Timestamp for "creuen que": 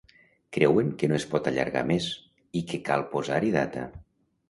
0.55-1.09